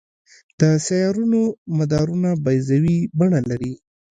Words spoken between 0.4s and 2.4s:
د سیارونو مدارونه